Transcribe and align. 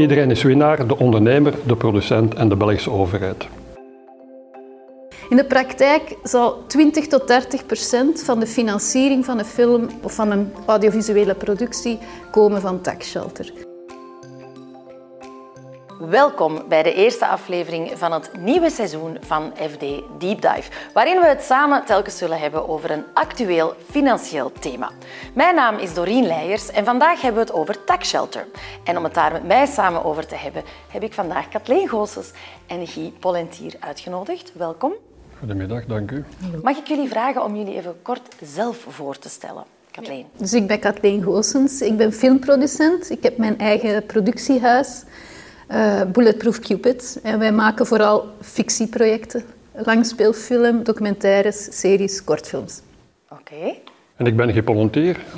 Iedereen 0.00 0.30
is 0.30 0.42
winnaar, 0.42 0.86
de 0.86 0.98
ondernemer, 0.98 1.54
de 1.66 1.76
producent 1.76 2.34
en 2.34 2.48
de 2.48 2.56
Belgische 2.56 2.90
overheid. 2.90 3.48
In 5.28 5.36
de 5.36 5.44
praktijk 5.44 6.16
zal 6.22 6.66
20 6.66 7.06
tot 7.06 7.28
30 7.28 7.66
procent 7.66 8.22
van 8.22 8.40
de 8.40 8.46
financiering 8.46 9.24
van 9.24 9.38
een 9.38 9.44
film 9.44 9.88
of 10.02 10.14
van 10.14 10.30
een 10.30 10.52
audiovisuele 10.66 11.34
productie 11.34 11.98
komen 12.30 12.60
van 12.60 12.80
tax 12.80 13.10
shelter. 13.10 13.67
Welkom 15.98 16.62
bij 16.68 16.82
de 16.82 16.94
eerste 16.94 17.26
aflevering 17.26 17.92
van 17.94 18.12
het 18.12 18.30
nieuwe 18.38 18.70
seizoen 18.70 19.16
van 19.20 19.52
FD 19.56 19.80
Deep 20.18 20.40
Dive, 20.40 20.70
waarin 20.92 21.20
we 21.20 21.26
het 21.26 21.42
samen 21.42 21.84
telkens 21.84 22.18
zullen 22.18 22.38
hebben 22.38 22.68
over 22.68 22.90
een 22.90 23.04
actueel 23.14 23.74
financieel 23.90 24.52
thema. 24.52 24.90
Mijn 25.34 25.54
naam 25.54 25.78
is 25.78 25.94
Doreen 25.94 26.26
Leijers 26.26 26.70
en 26.70 26.84
vandaag 26.84 27.20
hebben 27.20 27.42
we 27.42 27.50
het 27.50 27.58
over 27.58 27.84
tax 27.84 28.08
shelter. 28.08 28.46
En 28.84 28.96
om 28.96 29.04
het 29.04 29.14
daar 29.14 29.32
met 29.32 29.46
mij 29.46 29.66
samen 29.66 30.04
over 30.04 30.26
te 30.26 30.34
hebben, 30.34 30.62
heb 30.88 31.02
ik 31.02 31.12
vandaag 31.12 31.48
Kathleen 31.48 31.88
Goossens 31.88 32.30
en 32.66 32.86
Guy 32.86 33.12
Pollentier 33.18 33.74
uitgenodigd. 33.80 34.52
Welkom. 34.54 34.92
Goedemiddag, 35.38 35.84
dank 35.84 36.10
u. 36.10 36.24
Mag 36.62 36.76
ik 36.76 36.86
jullie 36.86 37.08
vragen 37.08 37.44
om 37.44 37.56
jullie 37.56 37.76
even 37.76 38.02
kort 38.02 38.34
zelf 38.42 38.86
voor 38.88 39.18
te 39.18 39.28
stellen? 39.28 39.64
Kathleen. 39.90 40.26
Dus 40.36 40.52
ik 40.52 40.66
ben 40.66 40.78
Kathleen 40.78 41.22
Goossens, 41.22 41.80
ik 41.80 41.96
ben 41.96 42.12
filmproducent. 42.12 43.10
Ik 43.10 43.22
heb 43.22 43.36
mijn 43.36 43.58
eigen 43.58 44.06
productiehuis, 44.06 45.04
uh, 45.70 46.02
Bulletproof 46.12 46.60
Cupid. 46.60 47.20
En 47.22 47.38
wij 47.38 47.52
maken 47.52 47.86
vooral 47.86 48.28
fictieprojecten, 48.40 49.44
langspeelfilm, 49.72 50.82
documentaires, 50.82 51.80
series, 51.80 52.24
kortfilms. 52.24 52.80
Oké. 53.28 53.74
En 54.16 54.26
ik 54.26 54.36
ben 54.36 54.48
Guy 54.48 54.62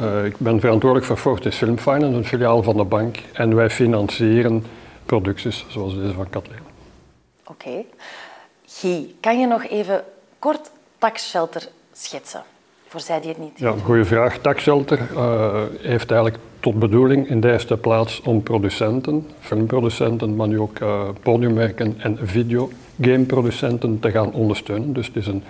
Uh, 0.00 0.24
ik 0.24 0.38
ben 0.38 0.60
verantwoordelijk 0.60 1.06
voor 1.06 1.16
Fortis 1.16 1.56
Film 1.56 1.78
Finance, 1.78 2.16
een 2.16 2.24
filiaal 2.24 2.62
van 2.62 2.76
de 2.76 2.84
bank. 2.84 3.16
En 3.32 3.54
wij 3.54 3.70
financieren 3.70 4.64
producties 5.06 5.64
zoals 5.68 5.94
deze 5.94 6.12
van 6.12 6.30
Kathleen. 6.30 6.58
Oké. 7.46 7.84
Guy, 8.66 9.14
kan 9.20 9.40
je 9.40 9.46
nog 9.46 9.64
even 9.64 10.04
kort 10.38 10.70
taxshelter 10.98 11.68
schetsen? 11.92 12.42
Voor 12.90 13.00
zij 13.00 13.20
die 13.20 13.28
het 13.28 13.38
niet 13.38 13.58
Ja, 13.58 13.74
goede 13.84 14.04
vraag. 14.04 14.38
Taxshelter 14.38 14.98
uh, 15.12 15.62
heeft 15.80 16.10
eigenlijk 16.10 16.42
tot 16.60 16.78
bedoeling 16.78 17.28
in 17.28 17.40
de 17.40 17.52
eerste 17.52 17.76
plaats 17.76 18.20
om 18.20 18.42
producenten, 18.42 19.26
filmproducenten, 19.40 20.36
maar 20.36 20.48
nu 20.48 20.60
ook 20.60 20.80
uh, 20.80 21.08
podiummerken 21.22 21.94
en 21.98 22.18
videogameproducenten 22.22 24.00
te 24.00 24.10
gaan 24.10 24.32
ondersteunen. 24.32 24.92
Dus 24.92 25.06
het 25.06 25.16
is 25.16 25.26
een 25.26 25.42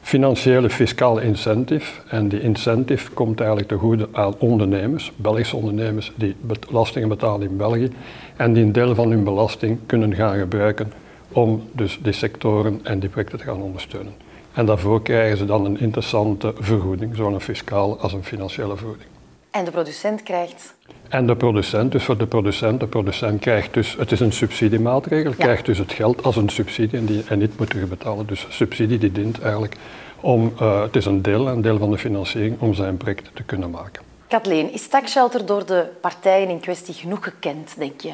financiële 0.00 0.70
fiscale 0.70 1.22
incentive. 1.22 2.00
En 2.08 2.28
die 2.28 2.40
incentive 2.40 3.10
komt 3.10 3.38
eigenlijk 3.38 3.68
te 3.68 3.76
goede 3.76 4.08
aan 4.12 4.34
ondernemers, 4.38 5.12
Belgische 5.16 5.56
ondernemers 5.56 6.12
die 6.16 6.36
belastingen 6.40 7.08
betalen 7.08 7.48
in 7.48 7.56
België 7.56 7.90
en 8.36 8.52
die 8.52 8.62
een 8.62 8.72
deel 8.72 8.94
van 8.94 9.10
hun 9.10 9.24
belasting 9.24 9.78
kunnen 9.86 10.14
gaan 10.14 10.38
gebruiken 10.38 10.92
om 11.32 11.62
dus 11.72 11.98
die 12.02 12.12
sectoren 12.12 12.80
en 12.82 12.98
die 12.98 13.08
projecten 13.08 13.38
te 13.38 13.44
gaan 13.44 13.62
ondersteunen. 13.62 14.25
En 14.56 14.66
daarvoor 14.66 15.02
krijgen 15.02 15.36
ze 15.36 15.44
dan 15.44 15.64
een 15.64 15.80
interessante 15.80 16.52
vergoeding, 16.58 17.16
zowel 17.16 17.34
een 17.34 17.40
fiscale 17.40 17.94
als 17.94 18.12
een 18.12 18.24
financiële 18.24 18.76
vergoeding. 18.76 19.08
En 19.50 19.64
de 19.64 19.70
producent 19.70 20.22
krijgt? 20.22 20.74
En 21.08 21.26
de 21.26 21.36
producent, 21.36 21.92
dus 21.92 22.04
voor 22.04 22.18
de 22.18 22.26
producent, 22.26 22.80
de 22.80 22.86
producent 22.86 23.40
krijgt 23.40 23.74
dus, 23.74 23.96
het 23.98 24.12
is 24.12 24.20
een 24.20 24.32
subsidiemaatregel, 24.32 25.32
krijgt 25.32 25.66
dus 25.66 25.78
het 25.78 25.92
geld 25.92 26.22
als 26.22 26.36
een 26.36 26.48
subsidie 26.48 26.98
en, 26.98 27.06
die, 27.06 27.22
en 27.28 27.38
niet 27.38 27.58
moet 27.58 27.70
terugbetalen. 27.70 28.26
Dus 28.26 28.46
subsidie 28.48 28.98
die 28.98 29.12
dient 29.12 29.40
eigenlijk 29.40 29.76
om, 30.20 30.52
uh, 30.60 30.82
het 30.82 30.96
is 30.96 31.04
een 31.06 31.22
deel, 31.22 31.48
een 31.48 31.62
deel 31.62 31.78
van 31.78 31.90
de 31.90 31.98
financiering 31.98 32.60
om 32.60 32.74
zijn 32.74 32.96
project 32.96 33.30
te 33.34 33.42
kunnen 33.42 33.70
maken. 33.70 34.02
Kathleen, 34.28 34.72
is 34.72 34.88
taxshelter 34.88 35.46
door 35.46 35.66
de 35.66 35.86
partijen 36.00 36.48
in 36.48 36.60
kwestie 36.60 36.94
genoeg 36.94 37.24
gekend, 37.24 37.74
denk 37.78 38.00
je? 38.00 38.12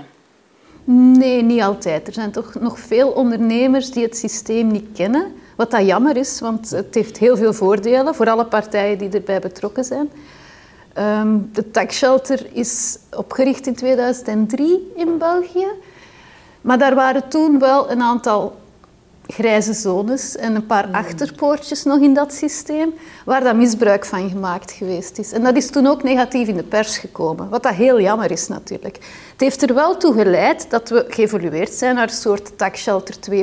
Nee, 0.84 1.42
niet 1.42 1.62
altijd. 1.62 2.06
Er 2.06 2.12
zijn 2.12 2.30
toch 2.30 2.54
nog 2.60 2.78
veel 2.78 3.08
ondernemers 3.08 3.90
die 3.90 4.02
het 4.02 4.16
systeem 4.16 4.66
niet 4.66 4.88
kennen. 4.94 5.32
Wat 5.56 5.70
dat 5.70 5.86
jammer 5.86 6.16
is, 6.16 6.40
want 6.40 6.70
het 6.70 6.94
heeft 6.94 7.18
heel 7.18 7.36
veel 7.36 7.52
voordelen 7.52 8.14
voor 8.14 8.30
alle 8.30 8.46
partijen 8.46 8.98
die 8.98 9.10
erbij 9.10 9.40
betrokken 9.40 9.84
zijn. 9.84 10.10
Um, 10.98 11.50
de 11.52 11.70
tax 11.70 11.96
shelter 11.96 12.46
is 12.52 12.98
opgericht 13.16 13.66
in 13.66 13.74
2003 13.74 14.92
in 14.96 15.18
België. 15.18 15.66
Maar 16.60 16.78
daar 16.78 16.94
waren 16.94 17.28
toen 17.28 17.58
wel 17.58 17.90
een 17.90 18.02
aantal 18.02 18.60
grijze 19.26 19.72
zones 19.72 20.36
en 20.36 20.54
een 20.54 20.66
paar 20.66 20.88
achterpoortjes 20.92 21.84
nog 21.84 22.00
in 22.00 22.14
dat 22.14 22.32
systeem, 22.32 22.94
waar 23.24 23.44
dat 23.44 23.56
misbruik 23.56 24.04
van 24.04 24.30
gemaakt 24.30 24.70
geweest 24.70 25.18
is. 25.18 25.32
En 25.32 25.42
dat 25.42 25.56
is 25.56 25.70
toen 25.70 25.86
ook 25.86 26.02
negatief 26.02 26.48
in 26.48 26.56
de 26.56 26.62
pers 26.62 26.98
gekomen, 26.98 27.48
wat 27.48 27.62
dat 27.62 27.74
heel 27.74 28.00
jammer 28.00 28.30
is 28.30 28.48
natuurlijk. 28.48 28.96
Het 29.32 29.40
heeft 29.40 29.62
er 29.62 29.74
wel 29.74 29.96
toe 29.96 30.14
geleid 30.14 30.70
dat 30.70 30.88
we 30.88 31.04
geëvolueerd 31.08 31.72
zijn 31.72 31.94
naar 31.94 32.08
een 32.08 32.14
soort 32.14 32.58
tax 32.58 32.80
shelter 32.80 33.14
2.0. 33.30 33.40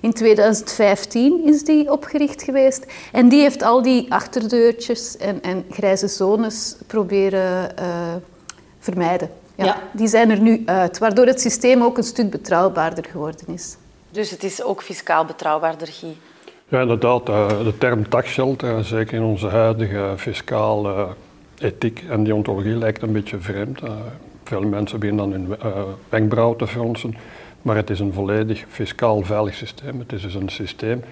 In 0.00 0.12
2015 0.12 1.40
is 1.44 1.64
die 1.64 1.92
opgericht 1.92 2.42
geweest 2.42 2.86
en 3.12 3.28
die 3.28 3.40
heeft 3.40 3.62
al 3.62 3.82
die 3.82 4.12
achterdeurtjes 4.12 5.16
en, 5.16 5.42
en 5.42 5.64
grijze 5.70 6.08
zones 6.08 6.76
proberen 6.86 7.74
uh, 7.78 7.86
vermijden. 8.78 9.30
Ja, 9.54 9.64
ja. 9.64 9.82
Die 9.92 10.08
zijn 10.08 10.30
er 10.30 10.40
nu 10.40 10.62
uit, 10.64 10.98
waardoor 10.98 11.26
het 11.26 11.40
systeem 11.40 11.82
ook 11.82 11.96
een 11.96 12.04
stuk 12.04 12.30
betrouwbaarder 12.30 13.04
geworden 13.04 13.46
is. 13.46 13.76
Dus 14.10 14.30
het 14.30 14.44
is 14.44 14.62
ook 14.62 14.82
fiscaal 14.82 15.24
betrouwbaarder, 15.24 15.86
Guy? 15.86 16.16
Ja, 16.68 16.80
inderdaad. 16.80 17.28
Eh, 17.28 17.48
de 17.64 17.78
term 17.78 18.08
taxgeld, 18.08 18.64
zeker 18.82 19.14
in 19.14 19.22
onze 19.22 19.46
huidige 19.46 20.14
fiscale 20.16 21.08
ethiek 21.58 22.04
en 22.08 22.24
deontologie, 22.24 22.76
lijkt 22.76 23.02
een 23.02 23.12
beetje 23.12 23.38
vreemd. 23.38 23.80
Eh, 23.80 23.90
veel 24.44 24.60
mensen 24.60 25.00
beginnen 25.00 25.30
dan 25.30 25.40
hun 25.40 25.56
wenkbrauw 26.08 26.56
te 26.56 26.66
fronsen. 26.66 27.16
Maar 27.62 27.76
het 27.76 27.90
is 27.90 28.00
een 28.00 28.12
volledig 28.12 28.64
fiscaal 28.68 29.22
veilig 29.22 29.54
systeem. 29.54 29.98
Het 29.98 30.12
is 30.12 30.22
dus 30.22 30.34
een 30.34 30.48
systeem 30.48 31.02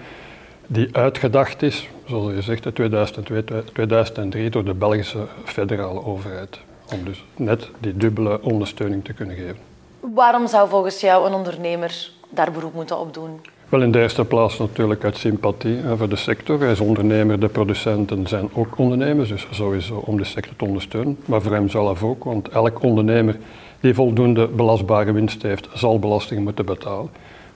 die 0.71 0.89
uitgedacht 0.91 1.61
is, 1.61 1.89
zoals 2.05 2.33
je 2.33 2.41
zegt, 2.41 2.65
in 2.65 2.73
2002, 2.73 3.43
2003 3.73 4.49
door 4.49 4.63
de 4.63 4.73
Belgische 4.73 5.25
federale 5.43 6.03
overheid. 6.03 6.59
Om 6.93 7.03
dus 7.03 7.23
net 7.35 7.69
die 7.79 7.97
dubbele 7.97 8.41
ondersteuning 8.41 9.05
te 9.05 9.13
kunnen 9.13 9.35
geven. 9.35 9.57
Waarom 9.99 10.47
zou 10.47 10.69
volgens 10.69 11.01
jou 11.01 11.27
een 11.27 11.33
ondernemer 11.33 12.09
daar 12.29 12.51
beroep 12.51 12.73
moeten 12.73 12.99
op 12.99 13.13
doen? 13.13 13.41
Wel 13.69 13.81
in 13.81 13.91
de 13.91 14.01
eerste 14.01 14.25
plaats 14.25 14.57
natuurlijk 14.57 15.03
uit 15.03 15.17
sympathie 15.17 15.79
voor 15.97 16.09
de 16.09 16.15
sector. 16.15 16.59
Hij 16.59 16.71
is 16.71 16.79
ondernemer, 16.79 17.39
de 17.39 17.47
producenten 17.47 18.27
zijn 18.27 18.49
ook 18.53 18.77
ondernemers, 18.77 19.29
dus 19.29 19.47
sowieso 19.51 19.95
om 20.05 20.17
de 20.17 20.23
sector 20.23 20.55
te 20.55 20.65
ondersteunen. 20.65 21.17
Maar 21.25 21.41
voor 21.41 21.51
hem 21.51 21.69
zelf 21.69 22.03
ook, 22.03 22.23
want 22.23 22.49
elk 22.49 22.83
ondernemer 22.83 23.37
die 23.79 23.93
voldoende 23.93 24.47
belastbare 24.47 25.11
winst 25.11 25.41
heeft, 25.41 25.67
zal 25.73 25.99
belasting 25.99 26.43
moeten 26.43 26.65
betalen. 26.65 27.09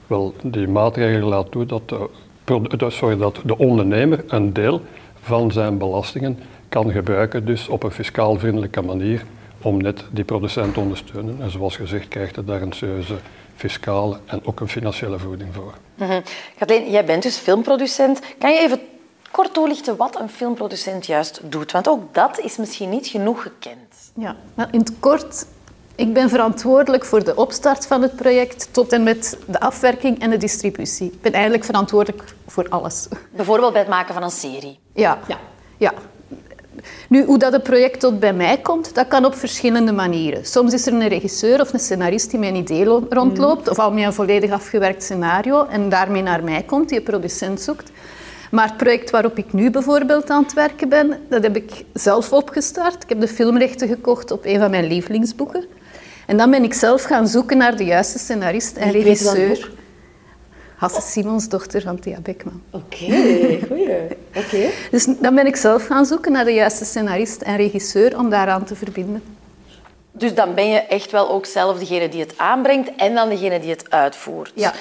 Wel, 0.08 0.34
die 0.42 0.68
maatregel 0.68 1.28
laat 1.28 1.52
toe 1.52 1.66
dat 1.66 1.90
de, 1.90 2.90
sorry, 2.90 3.18
dat 3.18 3.40
de 3.46 3.58
ondernemer 3.58 4.24
een 4.28 4.54
deel 4.54 4.82
van 5.22 5.52
zijn 5.52 5.78
belastingen 5.78 6.40
kan 6.70 6.92
gebruiken, 6.92 7.46
dus 7.46 7.68
op 7.68 7.84
een 7.84 7.92
fiscaal 7.92 8.40
vriendelijke 8.40 8.82
manier, 8.82 9.24
om 9.62 9.82
net 9.82 10.04
die 10.12 10.24
producent 10.24 10.74
te 10.74 10.80
ondersteunen. 10.80 11.42
En 11.42 11.52
zoals 11.52 11.76
gezegd 11.76 12.08
krijgt 12.08 12.36
hij 12.36 12.46
daar 12.46 12.62
een 12.62 12.74
serieuze 12.74 13.16
fiscale 13.56 14.18
en 14.26 14.46
ook 14.46 14.60
een 14.60 14.68
financiële 14.68 15.18
vergoeding 15.18 15.54
voor. 15.54 15.74
Mm 15.96 16.22
Kathleen, 16.58 16.92
jij 16.92 17.06
bent 17.06 17.24
dus 17.24 17.38
filmproducent. 17.38 18.22
Kan 18.38 18.54
je 18.54 18.60
even 18.60 18.80
kort 19.32 19.54
toelichten 19.54 19.98
wat 19.98 20.20
een 20.20 20.30
filmproducent 20.30 21.06
juist 21.06 21.42
doet? 21.44 21.72
Want 21.72 21.88
ook 21.88 22.14
dat 22.14 22.40
is 22.40 22.58
misschien 22.58 22.90
niet 22.90 23.08
genoeg 23.08 23.42
gekend. 23.42 24.12
Ja, 24.16 24.36
nou, 24.54 24.70
in 24.72 24.80
het 24.80 24.94
kort 25.00 25.46
ik 25.96 26.14
ben 26.14 26.30
verantwoordelijk 26.30 27.06
voor 27.06 27.24
de 27.24 27.36
opstart 27.36 27.88
van 27.88 28.02
het 28.02 28.16
project 28.16 28.68
tot 28.72 28.92
en 28.92 29.04
met 29.04 29.38
de 29.48 29.59
afwerking 29.59 30.20
en 30.20 30.30
de 30.30 30.38
distributie. 30.38 31.12
Ik 31.12 31.22
ben 31.22 31.34
eigenlijk 31.34 31.64
verantwoordelijk 31.64 32.24
voor 32.48 32.70
alles. 32.70 33.08
Bijvoorbeeld 33.31 33.72
bij 33.72 33.81
het 33.81 33.90
maken 33.90 34.14
van 34.14 34.24
een 34.24 34.30
serie. 34.30 34.80
Ja. 34.94 35.20
ja. 35.28 35.38
ja. 35.78 35.94
Nu, 37.09 37.26
hoe 37.26 37.38
dat 37.38 37.54
het 37.54 37.64
project 37.64 38.00
tot 38.00 38.20
bij 38.20 38.34
mij 38.34 38.58
komt, 38.58 38.96
dat 38.96 39.08
kan 39.08 39.26
op 39.26 39.36
verschillende 39.36 39.92
manieren. 39.92 40.45
Soms 40.45 40.74
is 40.74 40.88
er 40.88 40.94
een 40.94 41.07
regisseur 41.07 41.62
of 41.62 41.74
een 41.74 41.80
scenarist 41.80 42.30
die 42.30 42.40
met 42.40 42.50
een 42.50 42.56
idee 42.56 42.86
rondloopt, 43.10 43.69
of 43.69 43.80
al 43.80 43.92
met 43.92 44.04
een 44.04 44.13
volledig 44.13 44.51
afgewerkt 44.51 45.04
scenario 45.04 45.66
en 45.66 45.90
daarmee 45.90 46.22
naar 46.22 46.44
mij 46.44 46.63
komt, 46.63 46.90
die 46.90 46.98
een 46.98 47.04
producent 47.04 47.62
zoekt. 47.62 47.92
Maar 48.51 48.68
het 48.68 48.78
project 48.78 49.10
waarop 49.10 49.38
ik 49.38 49.54
nu 49.54 49.69
bijvoorbeeld 49.69 50.30
aan 50.30 50.44
het 50.44 50.54
werken 50.54 50.90
ben, 50.90 51.19
dat 51.30 51.44
heb 51.44 51.56
ik 51.56 51.86
zelf 51.94 52.34
opgestart. 52.34 53.04
Ik 53.04 53.10
heb 53.10 53.19
de 53.19 53.28
filmrechten 53.28 53.88
gekocht 53.88 54.31
op 54.31 54.45
een 54.45 54.60
van 54.60 54.69
mijn 54.69 54.88
lievelingsboeken. 54.88 55.66
En 56.28 56.38
dan 56.38 56.52
ben 56.52 56.64
ik 56.64 56.74
zelf 56.74 57.04
gaan 57.04 57.28
zoeken 57.28 57.58
naar 57.58 57.75
de 57.75 57.84
juiste 57.84 58.20
scenarist 58.20 58.78
en 58.78 58.92
regisseur. 58.92 59.72
Hasse 60.75 61.02
Simons, 61.02 61.50
dochter 61.50 61.81
van 61.81 62.00
Thea 62.00 62.20
Beckman. 62.20 62.62
Oké, 62.72 63.06
goeie. 63.68 63.90
Oké. 64.36 64.70
Dus 64.92 65.06
dan 65.20 65.36
ben 65.36 65.46
ik 65.46 65.56
zelf 65.56 65.86
gaan 65.86 66.06
zoeken 66.06 66.31
naar 66.31 66.46
de 66.46 66.54
juiste 66.54 66.86
scenarist 66.86 67.42
en 67.42 67.56
regisseur 67.56 68.18
om 68.18 68.30
daaraan 68.30 68.64
te 68.64 68.75
verbinden. 68.75 69.24
Dus 70.12 70.34
dan 70.36 70.54
ben 70.54 70.70
je 70.70 70.80
echt 70.80 71.12
wel 71.12 71.30
ook 71.30 71.46
zelf 71.46 71.80
degene 71.80 72.10
die 72.10 72.20
het 72.20 72.34
aanbrengt 72.38 72.90
en 72.96 73.14
dan 73.14 73.30
degene 73.30 73.60
die 73.60 73.69
het 73.69 73.92
uitvoert. 73.92 74.52
Ja. 74.56 74.74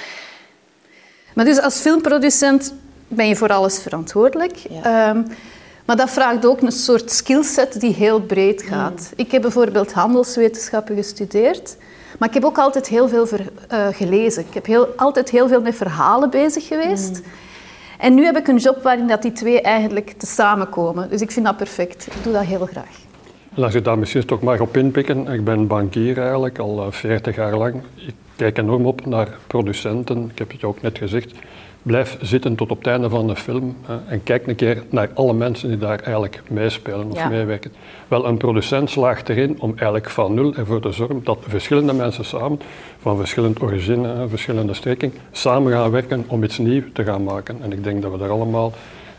Maar 1.33 1.45
dus 1.45 1.61
als 1.61 1.79
filmproducent 1.79 2.73
ben 3.07 3.27
je 3.27 3.35
voor 3.35 3.49
alles 3.49 3.79
verantwoordelijk. 3.79 4.55
Ja. 4.69 5.09
Um, 5.09 5.25
maar 5.85 5.95
dat 5.95 6.09
vraagt 6.09 6.45
ook 6.45 6.61
een 6.61 6.71
soort 6.71 7.11
skillset 7.11 7.79
die 7.79 7.93
heel 7.93 8.21
breed 8.21 8.61
gaat. 8.61 9.11
Ik 9.15 9.31
heb 9.31 9.41
bijvoorbeeld 9.41 9.93
handelswetenschappen 9.93 10.95
gestudeerd. 10.95 11.77
Maar 12.19 12.27
ik 12.27 12.33
heb 12.33 12.43
ook 12.43 12.57
altijd 12.57 12.87
heel 12.87 13.07
veel 13.07 13.27
ver, 13.27 13.41
uh, 13.71 13.87
gelezen. 13.91 14.45
Ik 14.47 14.53
heb 14.53 14.65
heel, 14.65 14.87
altijd 14.95 15.29
heel 15.29 15.47
veel 15.47 15.61
met 15.61 15.75
verhalen 15.75 16.29
bezig 16.29 16.67
geweest. 16.67 17.09
Mm. 17.09 17.31
En 17.97 18.13
nu 18.13 18.25
heb 18.25 18.37
ik 18.37 18.47
een 18.47 18.57
job 18.57 18.83
waarin 18.83 19.07
dat 19.07 19.21
die 19.21 19.31
twee 19.31 19.61
eigenlijk 19.61 20.13
te 20.17 20.25
samenkomen. 20.25 21.09
Dus 21.09 21.21
ik 21.21 21.31
vind 21.31 21.45
dat 21.45 21.57
perfect. 21.57 22.07
Ik 22.07 22.23
doe 22.23 22.33
dat 22.33 22.43
heel 22.43 22.65
graag. 22.65 23.01
Laat 23.53 23.73
ik 23.73 23.83
daar 23.83 23.99
misschien 23.99 24.25
toch 24.25 24.41
maar 24.41 24.61
op 24.61 24.77
inpikken. 24.77 25.27
Ik 25.27 25.43
ben 25.43 25.67
bankier 25.67 26.19
eigenlijk 26.19 26.59
al 26.59 26.91
40 26.91 27.35
jaar 27.35 27.57
lang. 27.57 27.81
Ik 27.95 28.13
kijk 28.35 28.57
enorm 28.57 28.85
op 28.85 29.05
naar 29.05 29.37
producenten. 29.47 30.29
Ik 30.31 30.37
heb 30.37 30.51
het 30.51 30.59
je 30.59 30.67
ook 30.67 30.81
net 30.81 30.97
gezegd 30.97 31.33
blijf 31.83 32.17
zitten 32.21 32.55
tot 32.55 32.71
op 32.71 32.77
het 32.77 32.87
einde 32.87 33.09
van 33.09 33.27
de 33.27 33.35
film 33.35 33.75
hè, 33.85 33.97
en 34.07 34.23
kijk 34.23 34.47
een 34.47 34.55
keer 34.55 34.83
naar 34.89 35.09
alle 35.13 35.33
mensen 35.33 35.69
die 35.69 35.77
daar 35.77 35.99
eigenlijk 35.99 36.41
meespelen 36.49 37.11
of 37.11 37.29
meewerken. 37.29 37.71
Wel, 38.07 38.25
een 38.25 38.37
producent 38.37 38.89
slaagt 38.89 39.29
erin 39.29 39.61
om 39.61 39.69
eigenlijk 39.69 40.09
van 40.09 40.33
nul 40.33 40.55
ervoor 40.55 40.81
te 40.81 40.91
zorgen 40.91 41.21
dat 41.23 41.37
verschillende 41.47 41.93
mensen 41.93 42.25
samen, 42.25 42.59
van 42.99 43.17
verschillend 43.17 43.61
origine, 43.61 44.27
verschillende 44.27 44.73
strekking, 44.73 45.13
samen 45.31 45.71
gaan 45.71 45.91
werken 45.91 46.23
om 46.27 46.43
iets 46.43 46.57
nieuws 46.57 46.85
te 46.93 47.03
gaan 47.03 47.23
maken. 47.23 47.57
En 47.61 47.71
ik 47.71 47.83
denk 47.83 48.01
dat 48.01 48.11
we 48.11 48.17
daar 48.17 48.29
allemaal, 48.29 48.73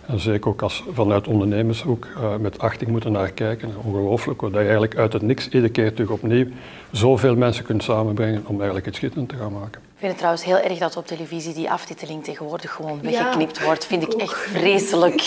en 0.07 0.21
zeker 0.21 0.51
ook 0.51 0.63
als 0.63 0.85
vanuit 0.93 1.29
ondernemershoek, 1.29 2.07
uh, 2.17 2.37
met 2.41 2.59
achting 2.59 2.91
moeten 2.91 3.13
naar 3.13 3.31
kijken. 3.31 3.71
Ongelooflijk, 3.85 4.41
dat 4.41 4.51
je 4.51 4.59
eigenlijk 4.59 4.97
uit 4.97 5.13
het 5.13 5.23
niks 5.23 5.45
iedere 5.45 5.69
keer 5.69 5.95
terug 5.95 6.11
opnieuw 6.11 6.47
zoveel 6.91 7.37
mensen 7.37 7.65
kunt 7.65 7.83
samenbrengen 7.83 8.43
om 8.47 8.57
eigenlijk 8.57 8.87
iets 8.87 8.97
schitterend 8.97 9.29
te 9.29 9.37
gaan 9.37 9.53
maken. 9.53 9.81
Ik 10.05 10.11
vind 10.11 10.23
het 10.23 10.31
trouwens 10.31 10.63
heel 10.63 10.71
erg 10.71 10.79
dat 10.79 10.97
op 10.97 11.07
televisie 11.07 11.55
die 11.55 11.71
aftiteling 11.71 12.25
tegenwoordig 12.25 12.73
gewoon 12.73 13.03
weggeknipt 13.03 13.65
wordt. 13.65 13.87
Vind 13.87 14.03
ik 14.03 14.13
echt 14.13 14.39
vreselijk. 14.39 15.21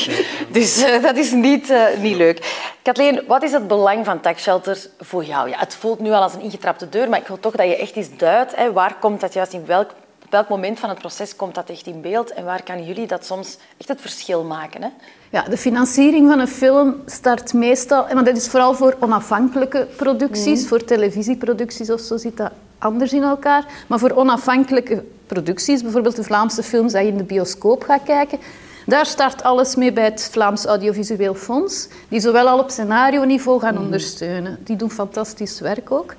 Dus 0.52 0.84
uh, 0.84 1.02
dat 1.02 1.18
is 1.18 1.32
niet, 1.32 1.70
uh, 1.70 1.98
niet 2.00 2.16
leuk. 2.16 2.68
Kathleen, 2.82 3.24
wat 3.28 3.44
is 3.44 3.52
het 3.52 3.68
belang 3.68 4.06
van 4.06 4.22
taxshelter 4.22 4.78
voor 5.00 5.24
jou? 5.24 5.50
Ja, 5.50 5.60
het 5.60 5.76
voelt 5.76 6.00
nu 6.00 6.12
al 6.12 6.22
als 6.22 6.34
een 6.34 6.42
ingetrapte 6.42 6.90
deur, 6.90 7.10
maar 7.10 7.20
ik 7.20 7.28
wil 7.28 7.40
toch 7.40 7.56
dat 7.56 7.68
je 7.68 7.76
echt 7.76 7.96
eens 7.96 8.18
duidt. 8.18 8.56
Hè, 8.56 8.74
waar 8.74 8.96
komt 9.00 9.22
dat 9.22 9.34
juist 9.34 9.54
in 9.54 9.66
welk, 9.66 9.92
op 10.28 10.34
welk 10.34 10.50
moment 10.50 10.80
van 10.80 10.90
het 10.90 11.00
proces 11.00 11.36
komt 11.36 11.56
dat 11.56 11.70
echt 11.70 11.86
in 11.86 12.02
beeld? 12.02 12.32
En 12.34 12.46
waar 12.46 12.64
kan 12.64 12.86
jullie 12.86 13.08
dat 13.08 13.26
soms 13.26 13.58
echt 13.78 13.90
het 13.90 14.02
verschil 14.02 14.44
maken? 14.44 14.82
Hè? 14.82 14.90
Ja, 15.30 15.42
de 15.42 15.58
financiering 15.58 16.30
van 16.30 16.40
een 16.40 16.48
film 16.48 16.96
start 17.06 17.54
meestal... 17.54 18.06
Maar 18.14 18.24
dat 18.24 18.38
is 18.38 18.48
vooral 18.48 18.74
voor 18.74 18.96
onafhankelijke 19.00 19.88
producties, 19.96 20.62
mm. 20.62 20.68
voor 20.68 20.84
televisieproducties 20.84 21.90
of 21.90 22.00
zo 22.00 22.18
zit 22.18 22.38
dat 22.38 22.52
anders 22.78 23.14
in 23.14 23.24
elkaar. 23.24 23.66
Maar 23.88 24.00
voor 24.00 24.12
onafhankelijke 24.12 25.04
producties, 25.28 25.82
bijvoorbeeld 25.82 26.16
de 26.16 26.24
Vlaamse 26.24 26.64
films 26.64 26.94
die 26.94 27.02
je 27.02 27.08
in 27.08 27.18
de 27.18 27.24
bioscoop 27.24 27.84
gaat 27.84 28.04
kijken, 28.04 28.40
daar 28.86 29.06
start 29.06 29.44
alles 29.44 29.76
mee 29.76 29.94
bij 29.94 30.04
het 30.04 30.30
Vlaams 30.32 30.66
Audiovisueel 30.66 31.36
Fonds, 31.36 31.88
die 32.08 32.20
zowel 32.20 32.48
al 32.48 32.60
op 32.60 32.70
scenario-niveau 32.70 33.60
gaan 33.60 33.76
mm. 33.76 33.82
ondersteunen. 33.82 34.60
Die 34.64 34.76
doen 34.76 34.92
fantastisch 34.92 35.60
werk 35.60 35.92
ook. 35.92 36.16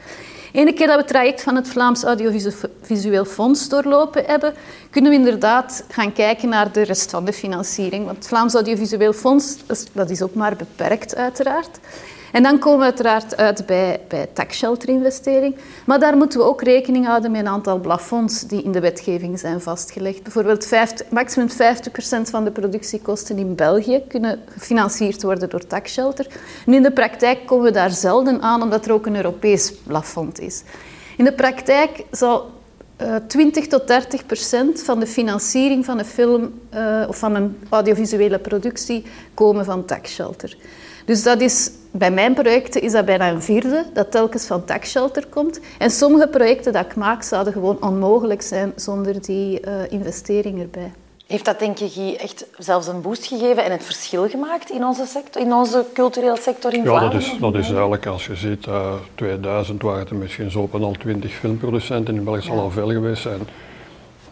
Ene 0.58 0.72
keer 0.72 0.86
dat 0.86 0.94
we 0.94 1.02
het 1.02 1.10
traject 1.10 1.42
van 1.42 1.56
het 1.56 1.68
Vlaams 1.68 2.02
Audiovisueel 2.02 3.24
Fonds 3.24 3.68
doorlopen 3.68 4.24
hebben, 4.24 4.54
kunnen 4.90 5.10
we 5.10 5.16
inderdaad 5.16 5.84
gaan 5.88 6.12
kijken 6.12 6.48
naar 6.48 6.72
de 6.72 6.82
rest 6.82 7.10
van 7.10 7.24
de 7.24 7.32
financiering. 7.32 8.04
Want 8.04 8.16
het 8.16 8.28
Vlaams 8.28 8.54
Audiovisueel 8.54 9.12
Fonds, 9.12 9.56
dat 9.92 10.10
is 10.10 10.22
ook 10.22 10.34
maar 10.34 10.56
beperkt 10.56 11.16
uiteraard. 11.16 11.78
En 12.32 12.42
dan 12.42 12.58
komen 12.58 12.78
we 12.78 12.84
uiteraard 12.84 13.36
uit 13.36 13.66
bij, 13.66 14.00
bij 14.08 14.26
tax-shelter-investering. 14.32 15.56
Maar 15.86 15.98
daar 15.98 16.16
moeten 16.16 16.38
we 16.38 16.44
ook 16.44 16.62
rekening 16.62 17.06
houden 17.06 17.30
met 17.30 17.40
een 17.40 17.48
aantal 17.48 17.80
plafonds 17.80 18.42
die 18.42 18.62
in 18.62 18.72
de 18.72 18.80
wetgeving 18.80 19.38
zijn 19.38 19.60
vastgelegd. 19.60 20.22
Bijvoorbeeld 20.22 20.66
50, 20.66 21.10
maximum 21.10 21.48
50% 21.48 21.52
van 22.22 22.44
de 22.44 22.50
productiekosten 22.50 23.38
in 23.38 23.54
België 23.54 24.02
kunnen 24.08 24.40
gefinancierd 24.48 25.22
worden 25.22 25.50
door 25.50 25.66
tax-shelter. 25.66 26.26
Nu 26.66 26.76
in 26.76 26.82
de 26.82 26.92
praktijk 26.92 27.46
komen 27.46 27.64
we 27.64 27.70
daar 27.70 27.90
zelden 27.90 28.42
aan, 28.42 28.62
omdat 28.62 28.86
er 28.86 28.92
ook 28.92 29.06
een 29.06 29.16
Europees 29.16 29.72
plafond 29.86 30.40
is. 30.40 30.62
In 31.16 31.24
de 31.24 31.32
praktijk 31.32 32.04
zal 32.10 32.50
uh, 33.02 33.16
eh, 33.16 33.22
20 33.26 33.66
tot 33.66 33.86
30 33.86 34.26
procent 34.26 34.82
van 34.82 35.00
de 35.00 35.06
financiering 35.06 35.84
van 35.84 35.98
een 35.98 36.04
film 36.04 36.60
uh, 36.74 37.04
of 37.08 37.18
van 37.18 37.34
een 37.34 37.58
audiovisuele 37.68 38.38
productie 38.38 39.04
komen 39.34 39.64
van 39.64 39.84
tax-shelter. 39.84 40.56
Dus 41.08 41.22
dat 41.22 41.40
is, 41.40 41.70
bij 41.90 42.10
mijn 42.10 42.34
projecten 42.34 42.82
is 42.82 42.92
dat 42.92 43.04
bijna 43.04 43.30
een 43.30 43.42
vierde 43.42 43.84
dat 43.92 44.10
telkens 44.10 44.46
van 44.46 44.64
tax 44.64 44.90
shelter 44.90 45.26
komt. 45.26 45.60
En 45.78 45.90
sommige 45.90 46.28
projecten 46.28 46.72
dat 46.72 46.84
ik 46.84 46.96
maak 46.96 47.22
zouden 47.22 47.52
gewoon 47.52 47.76
onmogelijk 47.80 48.42
zijn 48.42 48.72
zonder 48.76 49.22
die 49.22 49.60
uh, 49.60 49.72
investering 49.88 50.60
erbij. 50.60 50.92
Heeft 51.26 51.44
dat 51.44 51.58
denk 51.58 51.78
je 51.78 52.16
echt 52.18 52.46
zelfs 52.58 52.86
een 52.86 53.00
boost 53.00 53.26
gegeven 53.26 53.64
en 53.64 53.70
het 53.70 53.84
verschil 53.84 54.28
gemaakt 54.28 54.70
in 54.70 54.84
onze, 54.84 55.06
sector, 55.06 55.42
in 55.42 55.52
onze 55.52 55.84
culturele 55.94 56.38
sector 56.40 56.74
in 56.74 56.82
ja, 56.82 57.00
dat 57.00 57.14
is, 57.14 57.36
dat 57.40 57.54
is 57.54 57.68
eigenlijk, 57.68 58.06
als 58.06 58.26
je 58.26 58.36
ziet, 58.36 58.66
uh, 58.66 58.92
2000 59.14 59.82
waren 59.82 60.08
er 60.08 60.14
misschien 60.14 60.50
zo 60.50 60.60
op 60.60 60.74
en 60.74 60.82
al 60.82 60.92
20 60.92 61.32
filmproducenten. 61.32 62.14
In 62.14 62.24
België 62.24 62.42
zal 62.42 62.58
al 62.58 62.70
veel 62.70 62.88
geweest 62.88 63.22
zijn. 63.22 63.40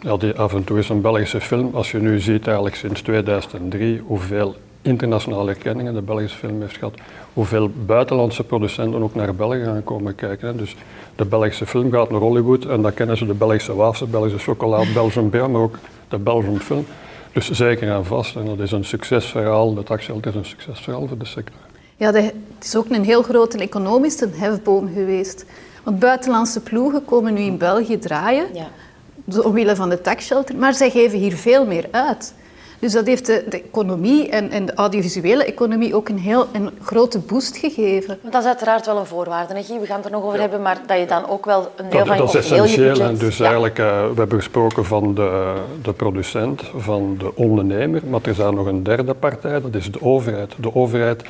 Ja, 0.01 0.17
die 0.17 0.39
af 0.39 0.55
en 0.55 0.65
toe 0.65 0.79
is 0.79 0.89
een 0.89 1.01
Belgische 1.01 1.41
film. 1.41 1.71
Als 1.75 1.91
je 1.91 1.99
nu 1.99 2.21
ziet, 2.21 2.47
eigenlijk 2.47 2.77
sinds 2.77 3.01
2003, 3.01 4.03
hoeveel 4.07 4.55
internationale 4.87 5.51
erkenningen 5.51 5.95
de 5.95 6.03
Belgische 6.03 6.39
film 6.39 6.61
heeft 6.61 6.77
gehad, 6.77 6.95
hoeveel 7.33 7.71
buitenlandse 7.87 8.45
producenten 8.45 9.03
ook 9.03 9.15
naar 9.15 9.35
België 9.35 9.65
gaan 9.65 9.85
komen 9.85 10.15
kijken. 10.15 10.57
Dus 10.57 10.77
de 11.17 11.25
Belgische 11.25 11.67
film 11.67 11.93
gaat 11.93 12.11
naar 12.11 12.21
Hollywood 12.21 12.65
en 12.65 12.83
dan 12.83 12.95
kennen 12.95 13.17
ze 13.17 13.27
de 13.27 13.35
Belgische 13.35 13.75
wafels, 13.75 14.11
Belgische 14.11 14.39
chocolade, 14.39 14.93
Belgium 15.03 15.31
beer, 15.31 15.51
maar 15.51 15.61
ook 15.61 15.79
de 16.09 16.19
Belgian 16.19 16.61
film. 16.61 16.87
Dus 17.33 17.51
zeker 17.51 17.91
en 17.91 18.05
vast. 18.05 18.37
En 18.37 18.45
dat 18.45 18.59
is 18.59 18.73
een 18.73 18.85
succesverhaal. 18.85 19.75
De 19.75 19.83
taxgeld 19.83 20.27
is 20.27 20.35
een 20.35 20.45
succesverhaal 20.45 21.07
voor 21.07 21.19
de 21.19 21.27
sector. 21.27 21.61
Ja, 21.97 22.13
het 22.13 22.35
is 22.61 22.77
ook 22.77 22.89
een 22.89 23.05
heel 23.05 23.23
grote 23.23 23.59
economische 23.59 24.29
hefboom 24.33 24.89
geweest. 24.95 25.45
Want 25.83 25.99
buitenlandse 25.99 26.61
ploegen 26.61 27.05
komen 27.05 27.35
nu 27.35 27.41
in 27.41 27.59
België 27.59 27.99
draaien, 27.99 28.47
ja. 28.55 29.43
omwille 29.43 29.77
van 29.77 29.89
de 29.89 30.01
taxshelter, 30.01 30.57
maar 30.57 30.75
zij 30.75 30.91
geven 30.91 31.19
hier 31.19 31.37
veel 31.37 31.67
meer 31.67 31.89
uit. 31.91 32.35
Dus 32.79 32.93
dat 32.93 33.07
heeft 33.07 33.27
de, 33.27 33.45
de 33.49 33.63
economie 33.63 34.29
en, 34.29 34.51
en, 34.51 34.67
de 34.67 34.75
audiovisuele 34.75 35.45
economie 35.45 35.95
ook 35.95 36.09
een 36.09 36.19
heel 36.19 36.47
een 36.53 36.71
grote 36.83 37.19
boost 37.19 37.57
gegeven. 37.57 38.19
dat 38.23 38.43
is 38.43 38.47
uiteraard 38.47 38.87
wel 38.87 38.99
een 38.99 39.07
voorwaarde, 39.07 39.55
hè, 39.55 39.79
We 39.81 39.87
gaan 39.87 39.97
het 39.97 40.05
er 40.05 40.11
nog 40.11 40.25
over 40.25 40.41
hebben, 40.41 40.63
maar 40.63 40.79
dat 40.87 40.99
je 40.99 41.07
dan 41.07 41.29
ook 41.29 41.45
wel 41.45 41.73
een 41.77 41.91
deel 41.91 42.07
van 42.07 42.17
je 42.17 42.23
Dat 42.23 42.35
is 42.35 42.51
essentieel. 42.51 43.01
En 43.01 43.17
dus 43.17 43.41
eigenlijk, 43.41 43.79
uh, 43.79 43.87
we 43.87 44.15
hebben 44.17 44.39
gesproken 44.39 44.85
van 44.85 45.15
de, 45.15 45.55
de 45.83 45.93
producent, 45.93 46.63
van 46.77 47.17
de 47.19 47.37
ondernemer, 47.37 48.03
maar 48.07 48.21
er 48.23 48.31
is 48.31 48.37
daar 48.37 48.55
nog 48.55 48.67
een 48.67 48.83
derde 48.83 49.15
partij, 49.15 49.61
dat 49.61 49.75
is 49.75 49.93
de 49.93 50.03
overheid. 50.03 50.53
De 50.57 50.75
overheid 50.75 51.23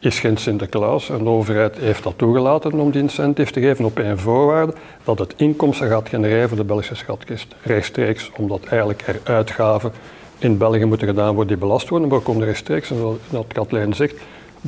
is 0.00 0.18
geen 0.18 0.36
Sinterklaas 0.36 1.10
en 1.10 1.18
de 1.18 1.30
overheid 1.30 1.76
heeft 1.76 2.02
dat 2.02 2.12
toegelaten 2.16 2.72
om 2.72 2.90
die 2.90 3.02
incentive 3.02 3.52
te 3.52 3.60
geven 3.60 3.84
op 3.84 3.98
één 3.98 4.18
voorwaarde, 4.18 4.74
dat 5.04 5.18
het 5.18 5.34
inkomsten 5.36 5.88
gaat 5.88 6.08
genereren 6.08 6.48
voor 6.48 6.58
de 6.58 6.64
Belgische 6.64 6.94
schatkist. 6.94 7.54
Rechtstreeks, 7.62 8.30
omdat 8.36 8.64
eigenlijk 8.64 9.02
er 9.06 9.20
uitgaven 9.24 9.92
in 10.38 10.58
België 10.58 10.84
moeten 10.84 11.06
gedaan 11.06 11.34
worden 11.34 11.46
die 11.46 11.66
belast 11.66 11.88
worden, 11.88 12.08
maar 12.08 12.20
er 12.26 12.44
rechtstreeks, 12.44 12.88
zoals 13.30 13.46
Kathleen 13.48 13.94
zegt, 13.94 14.14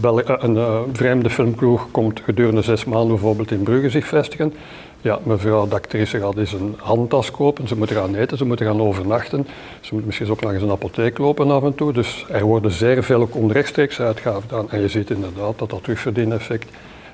eh, 0.02 0.35
een 0.38 0.54
uh, 0.54 0.80
vreemde 0.92 1.30
filmploeg 1.30 1.90
komt 1.90 2.20
gedurende 2.25 2.62
zes 2.62 2.85
maanden 2.85 3.08
bijvoorbeeld 3.08 3.50
in 3.50 3.62
Brugge 3.62 3.90
zich 3.90 4.06
vestigen. 4.06 4.54
Ja, 5.00 5.18
mevrouw 5.23 5.68
de 5.68 5.75
actrice 5.75 6.18
gaat 6.18 6.37
eens 6.37 6.52
een 6.52 6.75
handtas 6.78 7.30
kopen, 7.30 7.68
ze 7.68 7.76
moeten 7.76 7.96
gaan 7.96 8.14
eten, 8.14 8.38
ze 8.38 8.44
moeten 8.44 8.66
gaan 8.66 8.80
overnachten. 8.80 9.46
Ze 9.80 9.88
moeten 9.90 10.06
misschien 10.06 10.30
ook 10.30 10.52
eens 10.52 10.62
een 10.62 10.70
apotheek 10.70 11.18
lopen 11.18 11.50
af 11.50 11.62
en 11.62 11.75
toe. 11.75 11.92
Dus 11.92 12.26
er 12.30 12.44
worden 12.44 12.70
zeer 12.70 13.04
veel 13.04 13.20
ook 13.20 13.35
onrechtstreeks 13.35 14.00
uitgaven 14.00 14.42
gedaan. 14.42 14.70
En 14.70 14.80
je 14.80 14.88
ziet 14.88 15.11
inderdaad 15.11 15.58
dat 15.58 15.70
dat 15.70 15.82
terugverdieneffect 15.82 16.68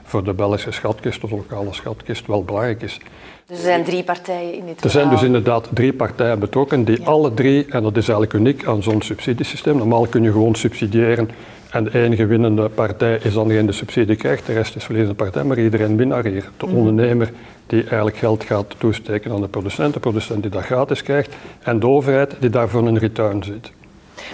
voor 0.04 0.24
de 0.24 0.32
Belgische 0.32 0.70
schatkist 0.70 1.24
of 1.24 1.30
de 1.30 1.36
lokale 1.36 1.72
schatkist 1.72 2.26
wel 2.26 2.44
belangrijk 2.44 2.82
is. 2.82 2.98
Dus 3.46 3.56
er 3.56 3.62
zijn 3.62 3.84
drie 3.84 4.04
partijen 4.04 4.54
in 4.54 4.66
dit 4.66 4.84
Er 4.84 4.90
zijn 4.90 5.08
dus 5.08 5.22
inderdaad 5.22 5.68
drie 5.72 5.92
partijen 5.92 6.38
betrokken 6.38 6.84
die 6.84 7.04
alle 7.04 7.34
drie, 7.34 7.66
en 7.68 7.82
dat 7.82 7.96
is 7.96 8.08
eigenlijk 8.08 8.32
uniek 8.32 8.64
aan 8.64 8.82
zo'n 8.82 9.02
subsidiesysteem, 9.02 9.76
normaal 9.76 10.06
kun 10.06 10.22
je 10.22 10.32
gewoon 10.32 10.54
subsidiëren 10.54 11.30
en 11.70 11.84
de 11.84 12.02
enige 12.02 12.26
winnende 12.26 12.68
partij 12.68 13.18
is 13.22 13.32
dan 13.32 13.48
degene 13.48 13.62
die 13.62 13.70
de 13.70 13.76
subsidie 13.76 14.16
krijgt, 14.16 14.46
de 14.46 14.52
rest 14.52 14.76
is 14.76 14.84
verliezende 14.84 15.16
partij, 15.16 15.44
maar 15.44 15.58
iedereen 15.58 15.96
winnaar 15.96 16.24
hier. 16.24 16.50
De 16.56 16.66
mhm. 16.66 16.76
ondernemer 16.76 17.32
die 17.66 17.80
eigenlijk 17.80 18.16
geld 18.16 18.44
gaat 18.44 18.74
toesteken 18.78 19.32
aan 19.32 19.40
de 19.40 19.48
producent, 19.48 19.94
de 19.94 20.00
producent 20.00 20.42
die 20.42 20.50
dat 20.50 20.64
gratis 20.64 21.02
krijgt 21.02 21.34
en 21.62 21.80
de 21.80 21.86
overheid 21.86 22.36
die 22.40 22.50
daarvoor 22.50 22.86
een 22.86 22.98
return 22.98 23.44
ziet. 23.44 23.72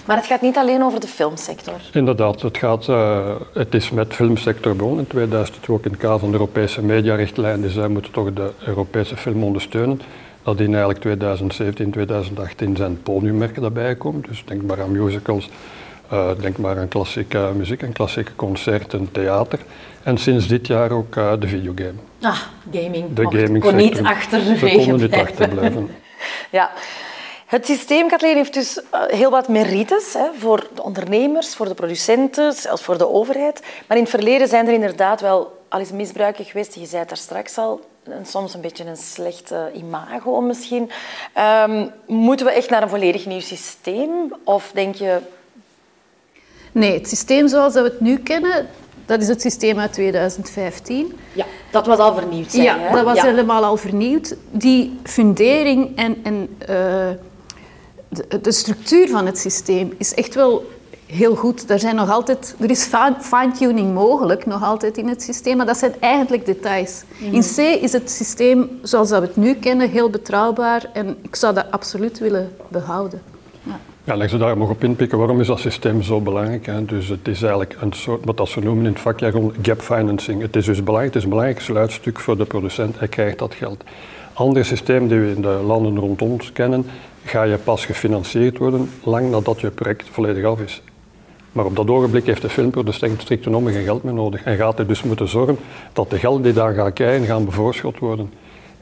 Maar 0.05 0.17
het 0.17 0.25
gaat 0.25 0.41
niet 0.41 0.57
alleen 0.57 0.83
over 0.83 0.99
de 0.99 1.07
filmsector. 1.07 1.81
Inderdaad, 1.93 2.41
het, 2.41 2.57
gaat, 2.57 2.87
uh, 2.87 3.35
het 3.53 3.73
is 3.73 3.89
met 3.89 4.13
filmsector 4.13 4.75
begonnen. 4.75 4.99
In 4.99 5.07
2002 5.07 5.75
ook 5.75 5.85
in 5.85 5.91
het 5.91 5.99
kader 5.99 6.19
van 6.19 6.31
de 6.31 6.37
Europese 6.37 6.81
mediarichtlijn. 6.81 7.61
Dus 7.61 7.73
zij 7.73 7.87
moeten 7.87 8.11
toch 8.11 8.33
de 8.33 8.51
Europese 8.65 9.17
film 9.17 9.43
ondersteunen. 9.43 10.01
Dat 10.43 10.59
in 10.59 10.69
eigenlijk 10.69 10.99
2017, 10.99 11.91
2018 11.91 12.75
zijn 12.75 13.01
podiummerken 13.03 13.61
daarbij 13.61 13.89
gekomen. 13.89 14.23
Dus 14.27 14.43
denk 14.45 14.61
maar 14.61 14.81
aan 14.81 14.91
musicals, 14.91 15.49
uh, 16.13 16.29
denk 16.39 16.57
maar 16.57 16.79
aan 16.79 16.87
klassieke 16.87 17.51
muziek 17.55 17.81
en 17.81 17.91
klassieke 17.91 18.35
concerten, 18.35 19.11
theater. 19.11 19.59
En 20.03 20.17
sinds 20.17 20.47
dit 20.47 20.67
jaar 20.67 20.91
ook 20.91 21.15
uh, 21.15 21.31
de 21.39 21.47
videogame. 21.47 21.99
Ah, 22.21 22.37
gaming. 22.71 23.13
De 23.13 23.23
gaming 23.23 23.59
kon 23.59 23.75
niet 23.75 24.01
achter 24.03 24.39
de 24.39 24.71
konden 24.75 24.99
niet 24.99 25.13
achterblijven. 25.13 25.89
ja. 26.51 26.71
Het 27.49 27.65
systeem, 27.65 28.07
Kathleen, 28.07 28.35
heeft 28.35 28.53
dus 28.53 28.81
eh, 28.89 29.01
heel 29.07 29.29
wat 29.29 29.47
merites 29.47 30.13
hè, 30.13 30.27
voor 30.37 30.67
de 30.75 30.83
ondernemers, 30.83 31.55
voor 31.55 31.67
de 31.67 31.73
producenten, 31.73 32.53
zelfs 32.53 32.83
voor 32.83 32.97
de 32.97 33.09
overheid. 33.09 33.61
Maar 33.87 33.97
in 33.97 34.03
het 34.03 34.11
verleden 34.11 34.47
zijn 34.47 34.67
er 34.67 34.73
inderdaad 34.73 35.21
wel 35.21 35.63
al 35.69 35.79
is 35.79 35.91
misbruiken 35.91 36.45
geweest. 36.45 36.75
Je 36.75 36.85
zei 36.85 36.99
het 36.99 37.09
daar 37.09 37.17
straks 37.17 37.57
al, 37.57 37.81
soms 38.23 38.53
een 38.53 38.61
beetje 38.61 38.85
een 38.85 38.97
slecht 38.97 39.53
imago 39.73 40.41
misschien. 40.41 40.91
Ehm, 41.33 41.87
moeten 42.07 42.45
we 42.45 42.51
echt 42.51 42.69
naar 42.69 42.81
een 42.81 42.89
volledig 42.89 43.25
nieuw 43.25 43.39
systeem? 43.39 44.33
Of 44.43 44.71
denk 44.73 44.95
je... 44.95 45.17
Nee, 46.71 46.93
het 46.93 47.07
systeem 47.07 47.47
zoals 47.47 47.73
we 47.73 47.81
het 47.81 47.99
nu 47.99 48.17
kennen, 48.17 48.67
dat 49.05 49.21
is 49.21 49.27
het 49.27 49.41
systeem 49.41 49.79
uit 49.79 49.93
2015. 49.93 51.19
Ja, 51.33 51.45
dat 51.71 51.85
was 51.85 51.97
al 51.97 52.13
vernieuwd. 52.13 52.53
Ja, 52.53 52.91
dat 52.91 53.03
was 53.03 53.21
helemaal 53.21 53.63
al 53.63 53.77
vernieuwd. 53.77 54.35
Die 54.51 54.99
fundering 55.03 55.97
en, 55.97 56.19
en 56.23 56.57
uh, 56.69 57.09
de, 58.09 58.41
de, 58.41 58.51
structuur 58.51 59.09
van 59.09 59.25
het 59.25 59.37
systeem 59.37 59.93
is 59.97 60.13
echt 60.13 60.35
wel 60.35 60.65
heel 61.05 61.35
goed. 61.35 61.69
Er, 61.69 61.79
zijn 61.79 61.95
nog 61.95 62.09
altijd, 62.09 62.55
er 62.59 62.69
is 62.69 62.89
fine-tuning 63.19 63.93
mogelijk, 63.93 64.45
nog 64.45 64.63
altijd 64.63 64.97
in 64.97 65.07
het 65.07 65.21
systeem, 65.21 65.57
maar 65.57 65.65
dat 65.65 65.77
zijn 65.77 65.93
eigenlijk 65.99 66.45
details. 66.45 67.03
Mhm. 67.17 67.33
In 67.33 67.41
C 67.41 67.57
is 67.57 67.91
het 67.91 68.11
systeem 68.11 68.69
zoals 68.81 69.09
we 69.09 69.15
het 69.15 69.35
nu 69.35 69.53
kennen 69.53 69.89
heel 69.89 70.09
betrouwbaar 70.09 70.89
en 70.93 71.17
ik 71.21 71.35
zou 71.35 71.53
dat 71.53 71.71
absoluut 71.71 72.19
willen 72.19 72.51
behouden. 72.67 73.21
Ja, 74.03 74.15
leg 74.15 74.29
ze 74.29 74.37
daar 74.37 74.57
nog 74.57 74.69
op 74.69 74.83
inpikken. 74.83 75.17
Waarom 75.17 75.39
is 75.39 75.47
dat 75.47 75.59
systeem 75.59 76.01
zo 76.01 76.21
belangrijk? 76.21 76.65
Hè? 76.65 76.85
Dus 76.85 77.07
het 77.07 77.27
is 77.27 77.41
eigenlijk 77.41 77.77
een 77.81 77.93
soort, 77.93 78.25
wat 78.25 78.37
dat 78.37 78.49
ze 78.49 78.59
noemen 78.59 78.85
in 78.85 78.91
het 78.91 79.01
vakjargon, 79.01 79.53
gap 79.61 79.81
financing. 79.81 80.41
Het 80.41 80.55
is 80.55 80.65
dus 80.65 80.83
belangrijk, 80.83 81.13
het 81.13 81.15
is 81.15 81.23
een 81.23 81.29
belangrijk 81.29 81.61
sluitstuk 81.61 82.19
voor 82.19 82.37
de 82.37 82.45
producent. 82.45 82.99
Hij 82.99 83.07
krijgt 83.07 83.39
dat 83.39 83.53
geld. 83.53 83.83
Andere 84.33 84.65
systemen 84.65 85.09
die 85.09 85.19
we 85.19 85.31
in 85.35 85.41
de 85.41 85.47
landen 85.65 85.99
rond 85.99 86.21
ons 86.21 86.51
kennen, 86.51 86.85
ga 87.29 87.43
je 87.43 87.57
pas 87.57 87.85
gefinancierd 87.85 88.57
worden 88.57 88.89
lang 89.03 89.29
nadat 89.29 89.61
je 89.61 89.69
project 89.69 90.07
volledig 90.11 90.45
af 90.45 90.59
is. 90.59 90.81
Maar 91.51 91.65
op 91.65 91.75
dat 91.75 91.89
ogenblik 91.89 92.25
heeft 92.25 92.41
de 92.41 92.49
filmproducent 92.49 93.21
strikt 93.21 93.43
genomen 93.43 93.73
geen 93.73 93.83
geld 93.83 94.03
meer 94.03 94.13
nodig. 94.13 94.43
En 94.43 94.57
gaat 94.57 94.79
er 94.79 94.87
dus 94.87 95.03
moeten 95.03 95.27
zorgen 95.27 95.57
dat 95.93 96.09
de 96.09 96.17
geld 96.19 96.43
die 96.43 96.53
daar 96.53 96.73
gaat 96.73 96.93
krijgen, 96.93 97.25
gaan 97.25 97.45
bevoorschot 97.45 97.99
worden. 97.99 98.33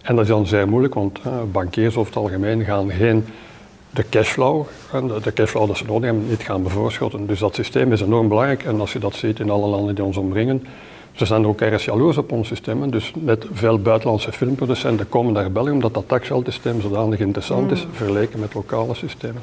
En 0.02 0.16
dat 0.16 0.24
is 0.24 0.30
dan 0.30 0.48
zeer 0.48 0.68
moeilijk, 0.68 0.94
want 0.94 1.20
uh, 1.20 1.34
bankiers 1.52 1.96
over 1.96 2.14
het 2.14 2.24
algemeen 2.24 2.64
gaan 2.64 2.92
geen 2.92 3.26
de 3.90 4.10
cashflow, 4.10 4.66
de 5.24 5.34
cashflow 5.34 5.68
dat 5.68 5.78
ze 5.78 5.86
nodig 5.86 6.04
hebben, 6.04 6.30
niet 6.30 6.42
gaan 6.42 6.64
bevoorschotten. 6.64 7.28
Dus 7.28 7.40
dat 7.40 7.56
systeem 7.56 7.92
is 7.92 8.02
enorm 8.02 8.28
belangrijk 8.28 8.64
en 8.64 8.80
als 8.80 8.94
je 8.94 9.00
dat 9.00 9.16
ziet 9.16 9.40
in 9.40 9.50
alle 9.50 9.68
landen 9.68 9.96
die 9.96 10.04
ons 10.04 10.18
omringen, 10.18 10.66
ze 11.18 11.26
zijn 11.26 11.42
er 11.42 11.48
ook 11.48 11.62
erg 11.62 11.86
jaloers 11.86 12.18
op 12.18 12.32
ons 12.32 12.48
systeem. 12.48 12.92
Dus 12.92 13.14
met 13.16 13.46
veel 13.52 13.80
buitenlandse 13.80 14.32
filmproducenten 14.32 15.10
komen 15.10 15.34
naar 15.34 15.52
België 15.52 15.72
omdat 15.72 15.94
dat 15.94 16.08
taxgeldsysteem 16.08 16.82
zodanig 16.82 17.20
interessant 17.20 17.72
is, 17.72 17.86
mm. 17.86 17.94
vergeleken 17.94 18.40
met 18.40 18.54
lokale 18.54 18.96
systemen. 18.96 19.42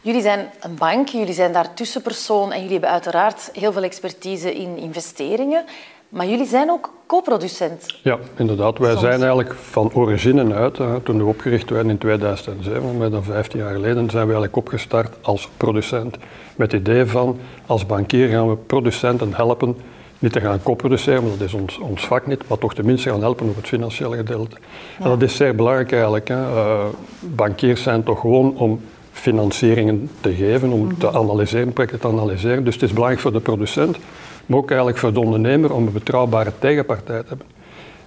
Jullie 0.00 0.22
zijn 0.22 0.50
een 0.60 0.74
bank, 0.74 1.08
jullie 1.08 1.34
zijn 1.34 1.52
daar 1.52 1.74
tussenpersoon 1.74 2.52
en 2.52 2.56
jullie 2.56 2.72
hebben 2.72 2.90
uiteraard 2.90 3.50
heel 3.52 3.72
veel 3.72 3.82
expertise 3.82 4.54
in 4.54 4.76
investeringen. 4.76 5.64
Maar 6.08 6.26
jullie 6.26 6.46
zijn 6.46 6.70
ook 6.70 6.90
co-producent. 7.06 7.86
Ja, 8.02 8.18
inderdaad. 8.36 8.78
Wij 8.78 8.96
zijn 8.96 9.20
eigenlijk 9.20 9.54
van 9.54 9.92
origine 9.94 10.54
uit, 10.54 10.74
toen 11.02 11.18
we 11.18 11.24
opgericht 11.24 11.70
werden 11.70 11.90
in 11.90 11.98
2007, 11.98 12.96
meer 12.96 13.10
dan 13.10 13.24
15 13.24 13.60
jaar 13.60 13.72
geleden, 13.72 14.10
zijn 14.10 14.26
we 14.26 14.32
eigenlijk 14.32 14.56
opgestart 14.56 15.16
als 15.22 15.48
producent. 15.56 16.16
Met 16.56 16.72
het 16.72 16.80
idee 16.80 17.06
van, 17.06 17.38
als 17.66 17.86
bankier 17.86 18.28
gaan 18.28 18.48
we 18.48 18.56
producenten 18.56 19.34
helpen 19.34 19.76
niet 20.24 20.32
te 20.32 20.40
gaan 20.40 20.62
co-produceren, 20.62 21.22
want 21.22 21.38
dat 21.38 21.48
is 21.48 21.54
ons, 21.54 21.78
ons 21.78 22.06
vak 22.06 22.26
niet, 22.26 22.48
maar 22.48 22.58
toch 22.58 22.74
tenminste 22.74 23.10
gaan 23.10 23.20
helpen 23.20 23.48
op 23.48 23.56
het 23.56 23.66
financiële 23.66 24.16
gedeelte. 24.16 24.56
En 24.98 25.08
dat 25.08 25.22
is 25.22 25.36
zeer 25.36 25.54
belangrijk 25.54 25.92
eigenlijk. 25.92 26.28
Hè. 26.28 26.40
Uh, 26.40 26.84
bankiers 27.20 27.82
zijn 27.82 28.02
toch 28.02 28.20
gewoon 28.20 28.56
om 28.56 28.80
financieringen 29.12 30.10
te 30.20 30.34
geven, 30.34 30.70
om 30.70 30.98
te 30.98 31.12
analyseren, 31.12 31.72
projecten 31.72 32.00
te 32.00 32.08
analyseren. 32.08 32.64
Dus 32.64 32.74
het 32.74 32.82
is 32.82 32.92
belangrijk 32.92 33.22
voor 33.22 33.32
de 33.32 33.40
producent 33.40 33.98
maar 34.46 34.58
ook 34.58 34.68
eigenlijk 34.68 34.98
voor 34.98 35.12
de 35.12 35.20
ondernemer 35.20 35.72
om 35.72 35.86
een 35.86 35.92
betrouwbare 35.92 36.52
tegenpartij 36.58 37.20
te 37.20 37.28
hebben. 37.28 37.46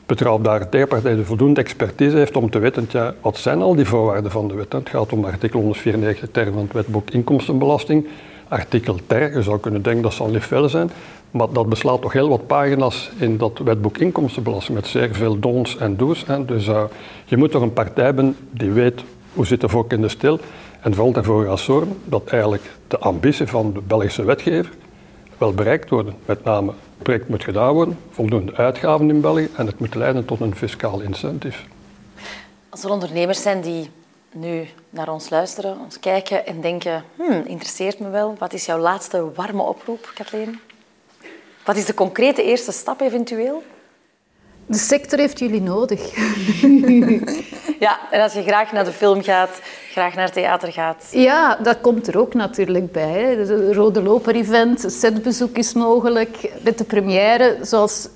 Betrouwbare 0.06 0.70
tegenpartij 0.70 1.16
die 1.16 1.24
voldoende 1.24 1.62
expertise 1.62 2.18
heeft 2.18 2.36
om 2.36 2.50
te 2.50 2.60
weten, 2.60 2.88
ja, 2.92 3.14
wat 3.22 3.38
zijn 3.38 3.62
al 3.62 3.76
die 3.76 3.86
voorwaarden 3.86 4.32
van 4.32 4.48
de 4.48 4.54
wet. 4.54 4.74
Het 4.74 4.90
gaat 4.90 5.14
om 5.14 5.26
artikel 5.26 5.60
194 5.60 6.30
ter 6.32 6.52
van 6.52 6.62
het 6.62 6.74
wetboek 6.74 7.10
inkomstenbelasting. 7.10 8.08
Artikel 8.48 9.00
ter, 9.08 9.36
je 9.36 9.42
zou 9.42 9.60
kunnen 9.60 9.82
denken 9.82 10.02
dat 10.02 10.14
zal 10.14 10.28
niet 10.28 10.44
veel 10.44 10.70
zijn, 10.70 10.92
maar 11.32 11.48
dat 11.52 11.70
beslaat 11.70 12.02
toch 12.02 12.14
heel 12.14 12.30
wat 12.30 12.48
pagina's 12.48 13.12
in 13.18 13.38
dat 13.38 13.60
wetboek 13.64 13.98
inkomstenbelasting 13.98 14.78
met 14.78 14.88
zeer 14.88 15.16
veel 15.16 15.40
dons 15.40 15.78
en 15.78 15.98
do's. 15.98 16.26
Dus 16.46 16.68
uh, 16.68 16.84
je 17.26 17.38
moet 17.38 17.52
toch 17.52 17.62
een 17.62 17.74
partij 17.74 18.04
hebben 18.04 18.36
die 18.52 18.72
weet 18.72 19.04
hoe 19.34 19.46
zit 19.46 19.62
de 19.62 19.70
volk 19.70 19.92
in 19.92 20.02
de 20.02 20.10
stil 20.10 20.40
en 20.82 20.94
vooral 20.94 21.14
ervoor 21.14 21.46
gaat 21.46 21.60
zorgen 21.60 22.00
dat 22.06 22.24
eigenlijk 22.26 22.64
de 22.88 22.98
ambitie 22.98 23.48
van 23.48 23.74
de 23.74 23.82
Belgische 23.82 24.24
wetgever 24.24 24.72
wel 25.38 25.54
bereikt 25.54 25.90
worden. 25.90 26.16
Met 26.26 26.44
name, 26.44 26.68
het 26.68 27.04
project 27.04 27.30
moet 27.30 27.44
gedaan 27.44 27.74
worden, 27.74 28.00
voldoende 28.10 28.56
uitgaven 28.56 29.10
in 29.10 29.22
België 29.22 29.50
en 29.56 29.66
het 29.66 29.80
moet 29.80 29.96
leiden 29.96 30.26
tot 30.26 30.40
een 30.40 30.56
fiscaal 30.56 31.00
incentive. 31.00 31.64
Als 32.70 32.84
er 32.84 32.90
ondernemers 32.90 33.42
zijn 33.42 33.62
die 33.62 33.90
nu 34.32 34.68
naar 34.90 35.10
ons 35.10 35.30
luisteren, 35.30 35.78
ons 35.84 36.00
kijken 36.00 36.46
en 36.46 36.62
denken, 36.62 37.04
hmm, 37.16 37.44
interesseert 37.46 38.00
me 38.00 38.10
wel, 38.10 38.36
wat 38.40 38.54
is 38.54 38.66
jouw 38.66 38.80
laatste 38.80 39.32
warme 39.36 39.62
oproep, 39.62 40.12
Kathleen? 40.14 40.60
Wat 41.68 41.78
is 41.78 41.86
de 41.86 41.94
concrete 41.94 42.44
eerste 42.44 42.72
stap 42.72 43.02
eventueel? 43.02 43.64
De 44.66 44.78
sector 44.78 45.20
heeft 45.20 45.40
jullie 45.40 45.62
nodig. 45.62 46.16
ja, 47.86 48.00
en 48.12 48.22
als 48.22 48.34
je 48.34 48.44
graag 48.44 48.72
naar 48.72 48.86
de 48.86 48.92
film 48.92 49.24
gaat, 49.24 49.60
graag 49.92 50.16
naar 50.16 50.32
theater 50.32 50.72
gaat. 50.72 51.08
Ja, 51.12 51.56
dat 51.56 51.82
komt 51.82 52.08
er 52.08 52.20
ook 52.20 52.34
natuurlijk 52.34 52.92
bij. 52.92 53.36
De 53.36 53.74
Rode 53.74 54.02
Loper-event, 54.02 54.86
setbezoek 54.88 55.58
is 55.58 55.74
mogelijk. 55.74 56.52
Met 56.64 56.78
de 56.78 56.84
première, 56.84 57.58
zoals 57.62 58.08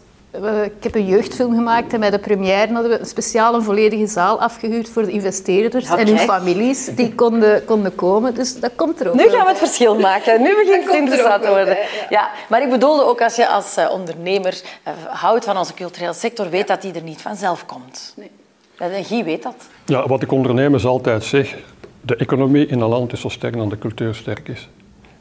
ik 0.64 0.84
heb 0.84 0.96
een 0.96 1.06
jeugdfilm 1.06 1.56
gemaakt 1.56 1.94
en 1.94 2.00
bij 2.00 2.10
de 2.10 2.20
première 2.20 2.74
hadden 2.74 2.92
we 2.92 3.00
een 3.00 3.06
speciale 3.06 3.62
volledige 3.62 4.08
zaal 4.08 4.42
afgehuurd 4.42 4.90
voor 4.90 5.06
de 5.06 5.12
investeerders 5.12 5.90
en 5.90 6.08
hun 6.08 6.18
families 6.18 6.86
die 6.96 7.16
konden, 7.24 7.66
konden 7.66 7.96
komen. 7.96 8.36
Dus 8.36 8.60
dat 8.60 8.72
komt 8.76 9.00
er 9.00 9.08
ook 9.08 9.14
Nu 9.14 9.30
gaan 9.30 9.44
we 9.44 9.50
het 9.50 9.58
verschil 9.58 10.00
maken. 10.00 10.42
Nu 10.42 10.56
begint 10.56 10.86
het 10.86 10.96
interessant 10.96 11.42
te 11.42 11.50
worden. 11.50 11.78
Ja. 12.10 12.30
maar 12.50 12.62
ik 12.62 12.70
bedoelde 12.70 13.04
ook 13.04 13.22
als 13.22 13.36
je 13.36 13.48
als 13.48 13.78
eh, 13.78 13.92
ondernemer 13.92 14.62
uh, 14.88 14.94
houdt 15.08 15.46
van 15.46 15.58
onze 15.58 15.74
culturele 15.74 16.14
sector, 16.14 16.50
weet 16.50 16.68
dat 16.68 16.82
die 16.82 16.94
er 16.94 17.04
niet 17.04 17.22
vanzelf 17.22 17.66
komt. 17.66 18.14
Nee. 18.16 18.32
En 18.78 19.04
Guy 19.04 19.24
weet 19.24 19.44
dat. 19.44 19.56
Ja, 19.86 20.08
wat 20.08 20.22
ik 20.22 20.32
ondernemers 20.32 20.86
altijd 20.86 21.24
zeg, 21.24 21.56
de 22.02 22.16
economie 22.16 22.66
in 22.66 22.80
een 22.80 22.90
land 22.90 23.14
is 23.14 23.22
zo 23.22 23.30
sterk 23.30 23.58
dan 23.58 23.70
de 23.70 23.78
cultuur 23.78 24.16
sterk 24.16 24.48
is. 24.48 24.70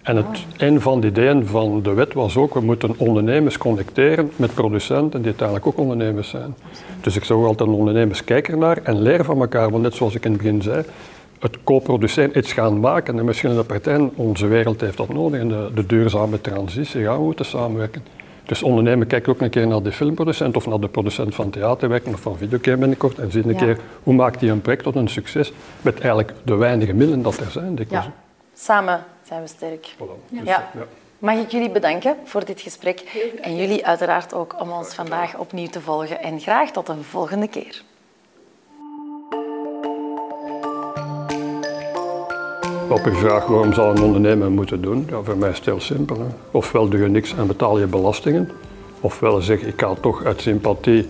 En 0.02 0.16
het, 0.16 0.46
een 0.56 0.80
van 0.80 1.00
de 1.00 1.06
ideeën 1.06 1.46
van 1.46 1.82
de 1.82 1.92
wet 1.92 2.12
was 2.12 2.36
ook, 2.36 2.54
we 2.54 2.60
moeten 2.60 2.94
ondernemers 2.96 3.58
connecteren 3.58 4.30
met 4.36 4.54
producenten 4.54 5.18
die 5.18 5.28
uiteindelijk 5.28 5.66
ook 5.66 5.78
ondernemers 5.78 6.28
zijn. 6.28 6.54
Dus 7.00 7.16
ik 7.16 7.24
zou 7.24 7.46
altijd 7.46 7.68
een 7.68 7.74
ondernemers 7.74 8.24
kijken 8.24 8.58
naar 8.58 8.78
en 8.82 9.02
leren 9.02 9.24
van 9.24 9.40
elkaar, 9.40 9.70
want 9.70 9.82
net 9.82 9.94
zoals 9.94 10.14
ik 10.14 10.24
in 10.24 10.32
het 10.32 10.42
begin 10.42 10.62
zei, 10.62 10.84
het 11.38 11.58
co-produceren, 11.64 12.38
iets 12.38 12.52
gaan 12.52 12.80
maken 12.80 13.18
en 13.18 13.24
verschillende 13.24 13.64
partijen, 13.64 14.10
onze 14.14 14.46
wereld 14.46 14.80
heeft 14.80 14.96
dat 14.96 15.08
nodig 15.08 15.40
en 15.40 15.48
de, 15.48 15.70
de 15.74 15.86
duurzame 15.86 16.40
transitie 16.40 17.04
gaan 17.04 17.16
we 17.16 17.24
moeten 17.24 17.44
samenwerken. 17.44 18.02
Dus 18.44 18.62
ondernemen 18.62 19.06
kijken 19.06 19.32
ook 19.32 19.40
een 19.40 19.50
keer 19.50 19.66
naar 19.66 19.82
de 19.82 19.92
filmproducent 19.92 20.56
of 20.56 20.66
naar 20.66 20.80
de 20.80 20.88
producent 20.88 21.34
van 21.34 21.50
theaterwerken 21.50 22.12
of 22.12 22.20
van 22.20 22.36
videocam 22.36 22.78
binnenkort 22.78 23.18
en 23.18 23.30
zien 23.30 23.48
een 23.48 23.56
keer 23.56 23.78
hoe 24.02 24.14
maakt 24.14 24.40
hij 24.40 24.50
een 24.50 24.60
project 24.60 24.82
tot 24.82 24.94
een 24.94 25.08
succes 25.08 25.52
met 25.80 26.00
eigenlijk 26.00 26.32
de 26.42 26.54
weinige 26.54 26.92
middelen 26.92 27.22
dat 27.22 27.36
er 27.36 27.50
zijn. 27.50 27.78
Ja. 27.88 28.12
Samen 28.54 29.04
zijn 29.30 29.42
we 29.42 29.48
sterk. 29.48 29.94
Dus, 30.28 30.42
ja. 30.44 30.70
Mag 31.18 31.36
ik 31.36 31.50
jullie 31.50 31.70
bedanken 31.70 32.16
voor 32.24 32.44
dit 32.44 32.60
gesprek 32.60 33.00
en 33.40 33.56
jullie 33.56 33.86
uiteraard 33.86 34.34
ook 34.34 34.60
om 34.60 34.70
ons 34.70 34.94
vandaag 34.94 35.38
opnieuw 35.38 35.68
te 35.68 35.80
volgen 35.80 36.22
en 36.22 36.40
graag 36.40 36.70
tot 36.70 36.88
een 36.88 37.04
volgende 37.04 37.48
keer. 37.48 37.82
Op 42.88 43.04
uw 43.04 43.14
vraag 43.14 43.46
waarom 43.46 43.72
zal 43.72 43.90
een 43.90 44.02
ondernemer 44.02 44.50
moeten 44.50 44.82
doen, 44.82 45.06
ja, 45.08 45.22
voor 45.22 45.36
mij 45.36 45.50
is 45.50 45.56
het 45.56 45.64
heel 45.64 45.80
simpel. 45.80 46.18
Hè. 46.18 46.26
Ofwel 46.50 46.88
doe 46.88 47.00
je 47.00 47.08
niks 47.08 47.34
en 47.34 47.46
betaal 47.46 47.78
je 47.78 47.86
belastingen, 47.86 48.50
ofwel 49.00 49.40
zeg 49.40 49.60
ik 49.60 49.80
ga 49.80 49.94
toch 49.94 50.24
uit 50.24 50.40
sympathie 50.40 51.08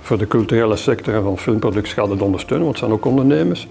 voor 0.00 0.18
de 0.18 0.26
culturele 0.26 0.76
sector 0.76 1.14
en 1.14 1.38
van 1.38 2.10
het 2.10 2.22
ondersteunen, 2.22 2.66
want 2.66 2.78
het 2.78 2.78
zijn 2.78 2.92
ook 2.92 3.04
ondernemers. 3.04 3.68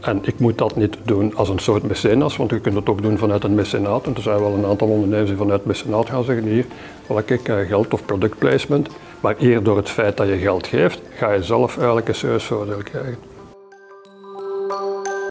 En 0.00 0.20
ik 0.22 0.38
moet 0.38 0.58
dat 0.58 0.76
niet 0.76 0.96
doen 1.02 1.36
als 1.36 1.48
een 1.48 1.58
soort 1.58 1.82
mecenas, 1.82 2.36
want 2.36 2.50
je 2.50 2.60
kunt 2.60 2.74
het 2.74 2.88
ook 2.88 3.02
doen 3.02 3.18
vanuit 3.18 3.44
een 3.44 3.54
mecenaat. 3.54 4.06
En 4.06 4.14
er 4.14 4.22
zijn 4.22 4.40
wel 4.40 4.52
een 4.52 4.66
aantal 4.66 4.88
ondernemers 4.88 5.28
die 5.28 5.38
vanuit 5.38 5.64
mecenaat 5.64 6.08
gaan 6.08 6.24
zeggen, 6.24 6.46
hier, 6.46 6.66
wel 7.06 7.18
ik 7.18 7.40
geld 7.44 7.92
of 7.92 8.04
product 8.04 8.38
placement. 8.38 8.88
Maar 9.20 9.36
eerder 9.36 9.64
door 9.64 9.76
het 9.76 9.90
feit 9.90 10.16
dat 10.16 10.28
je 10.28 10.36
geld 10.36 10.66
geeft, 10.66 11.00
ga 11.14 11.32
je 11.32 11.42
zelf 11.42 11.76
eigenlijk 11.76 12.08
een 12.08 12.14
serieus 12.14 12.44
voordeel 12.44 12.82
krijgen. 12.82 13.37